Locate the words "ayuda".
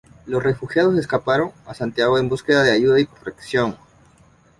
2.71-2.99